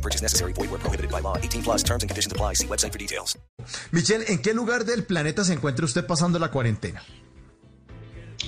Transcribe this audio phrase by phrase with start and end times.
[0.00, 0.54] No purchase necessary.
[0.54, 1.36] Void where prohibited by law.
[1.36, 2.54] 18 plus terms and conditions apply.
[2.54, 3.38] See website for details.
[3.92, 7.02] Michelle, ¿en qué lugar del planeta se encuentra usted pasando la cuarentena?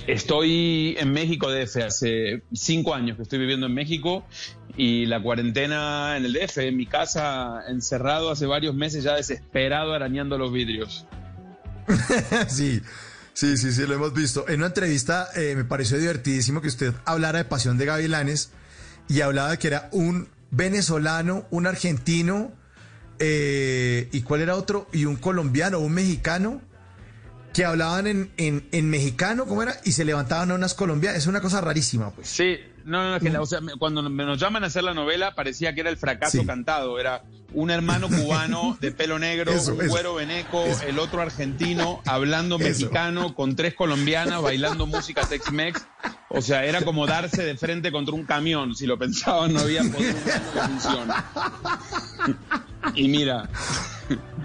[0.07, 4.25] Estoy en México DF hace cinco años que estoy viviendo en México
[4.75, 9.93] y la cuarentena en el DF, en mi casa, encerrado hace varios meses ya desesperado
[9.93, 11.05] arañando los vidrios.
[12.47, 12.81] sí,
[13.33, 14.45] sí, sí, sí, lo hemos visto.
[14.49, 18.51] En una entrevista eh, me pareció divertidísimo que usted hablara de Pasión de Gavilanes
[19.07, 22.51] y hablaba de que era un venezolano, un argentino,
[23.19, 24.87] eh, ¿y cuál era otro?
[24.93, 26.61] Y un colombiano, un mexicano,
[27.53, 29.75] que hablaban en, en, en mexicano, ¿cómo era?
[29.83, 31.19] Y se levantaban a unas colombianas.
[31.19, 32.27] Es una cosa rarísima, pues.
[32.27, 35.35] Sí, no, no, que la- o sea, cuando me- nos llaman a hacer la novela
[35.35, 36.45] parecía que era el fracaso Sí.
[36.47, 36.99] cantado.
[36.99, 37.23] Era
[37.53, 39.89] un hermano cubano de pelo negro, Eso, un eso.
[39.91, 40.83] güero veneco, Eso.
[40.87, 45.85] el otro argentino, hablando mexicano, con tres colombianas, bailando música Tex-Mex.
[46.33, 48.75] O sea, era como darse de frente contra un camión.
[48.75, 50.15] Si lo pensaban, no había podido.
[52.95, 53.49] Y mira,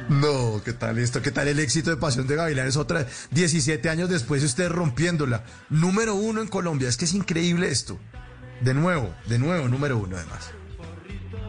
[0.08, 1.22] No, ¿qué tal esto?
[1.22, 2.76] ¿Qué tal el éxito de Pasión de Gavilanes?
[2.76, 5.44] Otra, 17 años después, usted rompiéndola.
[5.70, 6.88] Número uno en Colombia.
[6.88, 7.98] Es que es increíble esto.
[8.60, 10.50] De nuevo, de nuevo, número uno además.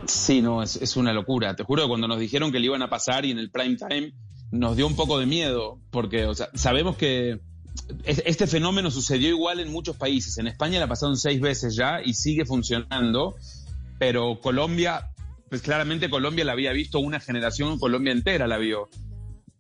[0.08, 1.56] Sí, no, es, es una locura.
[1.56, 3.76] Te juro que cuando nos dijeron que le iban a pasar y en el prime
[3.76, 4.14] time
[4.52, 7.40] nos dio un poco de miedo, porque o sea, sabemos que
[8.06, 10.38] este fenómeno sucedió igual en muchos países.
[10.38, 13.36] En España la pasaron seis veces ya y sigue funcionando,
[13.98, 15.10] pero Colombia,
[15.50, 18.90] pues claramente Colombia la había visto una generación, Colombia entera la vio.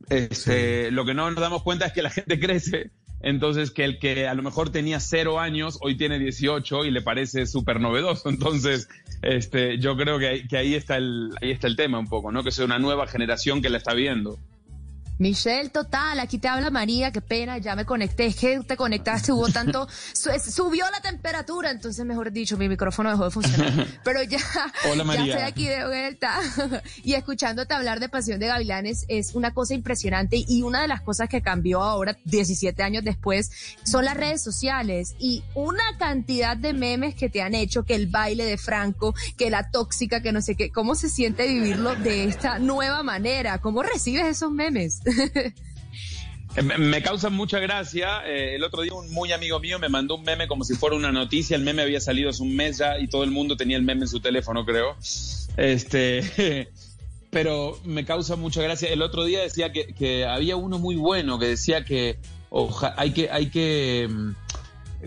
[0.10, 2.92] Este, Lo que no nos damos cuenta es que la gente crece,
[3.22, 7.02] entonces que el que a lo mejor tenía cero años, hoy tiene 18 y le
[7.02, 8.30] parece súper novedoso.
[8.30, 8.88] Entonces,
[9.22, 12.32] este, yo creo que, ahí- que ahí, está el, ahí está el tema un poco,
[12.32, 12.44] ¿no?
[12.44, 14.40] Que es una nueva generación que la está viendo.
[15.20, 19.34] Michelle, total, aquí te habla María, qué pena, ya me conecté, es que te conectaste,
[19.34, 19.86] hubo tanto,
[20.50, 24.40] subió la temperatura, entonces mejor dicho, mi micrófono dejó de funcionar, pero ya,
[24.86, 25.34] Hola, ya María.
[25.34, 26.40] estoy aquí de vuelta
[27.04, 31.02] y escuchándote hablar de Pasión de Gavilanes es una cosa impresionante y una de las
[31.02, 33.52] cosas que cambió ahora, 17 años después,
[33.84, 38.08] son las redes sociales y una cantidad de memes que te han hecho, que el
[38.08, 42.24] baile de Franco, que la tóxica, que no sé qué, ¿cómo se siente vivirlo de
[42.24, 43.58] esta nueva manera?
[43.58, 45.02] ¿Cómo recibes esos memes?
[46.56, 48.28] Eh, Me, causa mucha gracia.
[48.28, 50.96] eh, el otro día un muy amigo mío me mandó un meme como si fuera
[50.96, 51.56] una noticia.
[51.56, 54.02] El meme había salido hace un mes ya y todo el mundo tenía el meme
[54.02, 54.96] en su teléfono, creo.
[55.58, 56.70] Este,
[57.30, 58.90] pero me causa mucha gracia.
[58.90, 62.18] El otro día decía que, que había uno muy bueno que decía que
[62.98, 64.32] hay que, hay que, mm,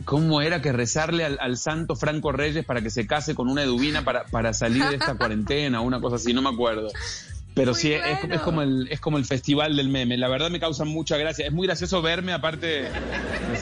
[0.04, 0.62] ¿cómo era?
[0.62, 4.24] Que rezarle al, al santo Franco Reyes para que se case con una eduvina para,
[4.26, 6.88] para salir de esta cuarentena, una cosa así, no me acuerdo.
[7.54, 8.34] Pero Muy sí, es, bueno.
[8.34, 10.16] es como el, es como el festival del meme.
[10.16, 11.46] La verdad me causa mucha gracia.
[11.46, 12.88] Es muy gracioso verme, aparte,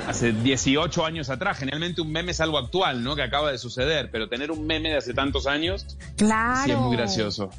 [0.07, 1.59] hace 18 años atrás.
[1.59, 3.17] Generalmente un meme es algo actual, ¿no?
[3.17, 4.11] Que acaba de suceder.
[4.13, 5.87] Pero tener un meme de hace tantos años,
[6.17, 6.63] Claro.
[6.65, 7.51] sí es muy gracioso.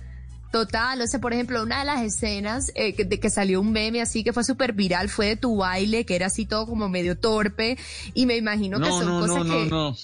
[0.51, 3.71] Total, o sea, por ejemplo, una de las escenas eh, que- de que salió un
[3.71, 6.89] meme así que fue súper viral fue de tu baile, que era así todo como
[6.89, 7.77] medio torpe,
[8.13, 9.69] y me imagino que No, son no, cosas no, no, que...
[9.69, 9.95] no.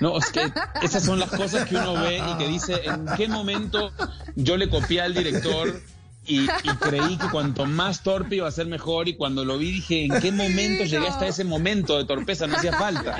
[0.00, 3.26] No, es que esas son las cosas que uno ve y que dice, ¿en qué
[3.28, 3.92] momento
[4.36, 5.80] yo le copié al director
[6.28, 9.08] y, y creí que cuanto más torpe iba a ser mejor?
[9.08, 12.46] Y cuando lo vi dije, ¿en qué momento llegué hasta ese momento de torpeza?
[12.46, 13.18] No hacía falta.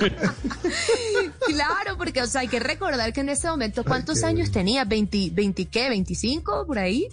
[1.46, 4.84] Claro, porque, o sea, hay que recordar que en ese momento, ¿cuántos años tenía?
[4.84, 5.88] ¿20, 20 qué?
[5.90, 7.08] ¿25 por ahí?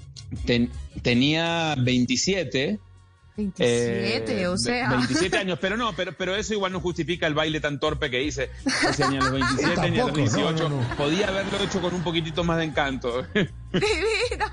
[0.46, 0.70] Ten-
[1.02, 2.80] tenía 27.
[3.36, 4.90] 27, eh, o sea...
[4.90, 8.24] 27 años, pero no, pero, pero eso igual no justifica el baile tan torpe que
[8.24, 8.52] hice.
[8.90, 10.70] O sea, ni a los 27 ni a los Tampoco, no, 18.
[10.70, 10.96] no, no.
[10.96, 13.24] Podía haberlo hecho con un poquitito más de encanto.
[13.74, 14.46] Divino.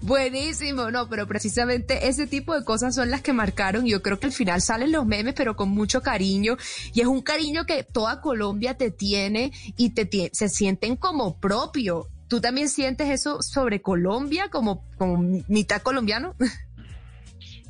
[0.00, 3.84] Buenísimo, no, pero precisamente ese tipo de cosas son las que marcaron.
[3.84, 6.56] Yo creo que al final salen los memes, pero con mucho cariño.
[6.94, 12.08] Y es un cariño que toda Colombia te tiene y te se sienten como propio.
[12.28, 16.36] ¿Tú también sientes eso sobre Colombia como, como mitad colombiano?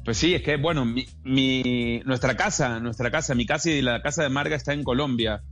[0.04, 4.00] Pues sí, es que, bueno, mi, mi- nuestra casa, nuestra casa, mi casa y la
[4.02, 5.42] casa de Marga está en Colombia.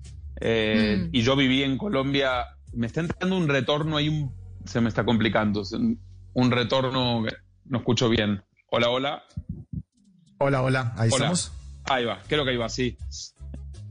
[0.41, 1.09] Eh, Mm.
[1.13, 2.47] Y yo viví en Colombia.
[2.73, 4.33] Me está entrando un retorno ahí, un-
[4.65, 5.63] se me está complicando.
[6.35, 7.35] Un retorno, que
[7.67, 8.43] no escucho bien.
[8.71, 9.23] Hola, hola.
[10.39, 11.33] Hola, hola, ahí Hola.
[11.33, 11.53] estamos.
[11.85, 12.97] Ahí va, creo que ahí va, sí.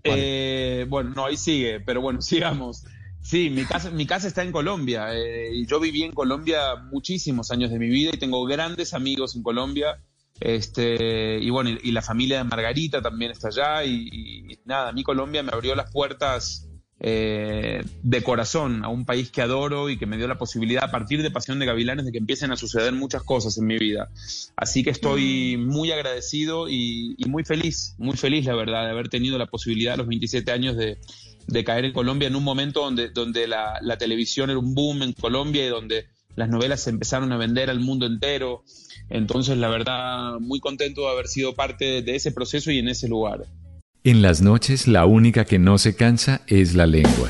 [0.05, 0.81] Vale.
[0.81, 2.21] Eh, bueno, no, ahí sigue, pero bueno,
[2.61, 2.85] sigamos.
[3.21, 5.07] Sí, mi casa, mi casa está en Colombia.
[5.13, 9.35] eh, y yo viví en Colombia muchísimos años de mi vida y tengo grandes amigos
[9.35, 9.99] en Colombia.
[10.39, 13.83] Este, y bueno, y, y la familia de Margarita también está allá.
[13.83, 16.67] Y, y nada, a mí Colombia me abrió las puertas
[16.99, 20.89] eh, de corazón a un país que adoro y que me dio la posibilidad a
[20.89, 24.09] partir de Pasión de Gavilanes de que empiecen a suceder muchas cosas en mi vida.
[24.55, 29.09] Así que estoy muy agradecido y, y muy feliz, muy feliz la verdad de haber
[29.09, 30.97] tenido la posibilidad a los 27 años de,
[31.45, 35.03] de caer en Colombia en un momento donde, donde la, la televisión era un boom
[35.03, 36.07] en Colombia y donde
[36.37, 38.63] las novelas se empezaron a vender al mundo entero.
[39.09, 43.09] Entonces, la verdad, muy contento de haber sido parte de ese proceso y en ese
[43.09, 43.45] lugar.
[44.03, 47.29] En las noches la única que no se cansa es la lengua.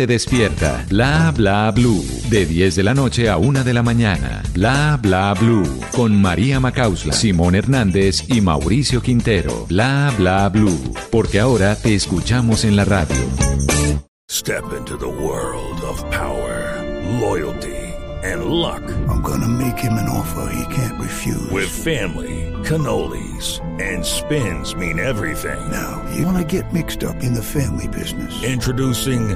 [0.07, 0.85] despierta.
[0.89, 4.43] Bla Bla Blue, de 10 de la noche a 1 de la mañana.
[4.53, 9.65] Bla Bla Blue, con María Macausla, Simón Hernández y Mauricio Quintero.
[9.67, 13.15] Bla Bla Blue, porque ahora te escuchamos en la radio.
[14.29, 16.81] Step into the world of power,
[17.19, 17.75] loyalty,
[18.23, 18.81] and luck.
[19.09, 21.51] I'm gonna make him an offer he can't refuse.
[21.51, 25.59] With family, cannolis, and spins mean everything.
[25.69, 28.41] Now, you wanna get mixed up in the family business.
[28.43, 29.35] Introducing